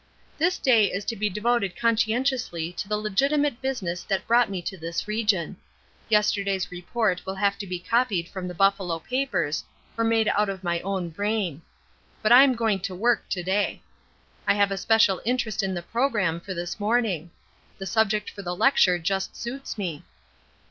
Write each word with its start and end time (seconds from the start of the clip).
"This 0.39 0.57
day 0.57 0.91
is 0.91 1.05
to 1.05 1.15
be 1.15 1.29
devoted 1.29 1.75
conscientiously 1.75 2.73
to 2.73 2.89
the 2.89 2.97
legitimate 2.97 3.61
business 3.61 4.01
that 4.01 4.25
brought 4.25 4.49
me 4.49 4.59
to 4.63 4.75
this 4.75 5.07
region. 5.07 5.57
Yesterday's 6.09 6.71
report 6.71 7.23
will 7.23 7.35
have 7.35 7.55
to 7.59 7.67
be 7.67 7.77
copied 7.77 8.27
from 8.27 8.47
the 8.47 8.55
Buffalo 8.55 8.97
papers, 8.97 9.63
or 9.95 10.03
made 10.03 10.27
out 10.29 10.49
of 10.49 10.63
my 10.63 10.79
own 10.79 11.09
brain. 11.11 11.61
But 12.23 12.31
I'm 12.31 12.55
going 12.55 12.79
to 12.79 12.95
work 12.95 13.29
to 13.29 13.43
day. 13.43 13.83
I 14.47 14.55
have 14.55 14.71
a 14.71 14.77
special 14.77 15.21
interest 15.23 15.61
in 15.61 15.75
the 15.75 15.83
programme 15.83 16.39
for 16.39 16.55
this 16.55 16.79
morning. 16.79 17.29
The 17.77 17.85
subject 17.85 18.27
for 18.31 18.41
the 18.41 18.55
lecture 18.55 18.97
just 18.97 19.35
suits 19.35 19.77
me." 19.77 20.03